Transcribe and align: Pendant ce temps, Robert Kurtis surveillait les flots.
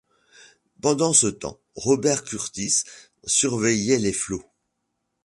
Pendant 0.81 1.13
ce 1.13 1.27
temps, 1.27 1.59
Robert 1.75 2.23
Kurtis 2.23 2.85
surveillait 3.23 3.99
les 3.99 4.13
flots. 4.13 4.51